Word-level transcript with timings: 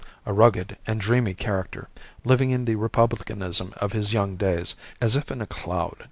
A 0.25 0.33
rugged 0.33 0.77
and 0.87 0.99
dreamy 0.99 1.35
character, 1.35 1.87
living 2.25 2.49
in 2.49 2.65
the 2.65 2.73
republicanism 2.73 3.71
of 3.77 3.93
his 3.93 4.13
young 4.13 4.35
days 4.35 4.73
as 4.99 5.15
if 5.15 5.29
in 5.29 5.41
a 5.43 5.45
cloud. 5.45 5.97